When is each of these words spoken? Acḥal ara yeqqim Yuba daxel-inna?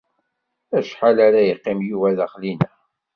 Acḥal 0.77 1.17
ara 1.27 1.41
yeqqim 1.47 1.79
Yuba 1.89 2.09
daxel-inna? 2.17 2.69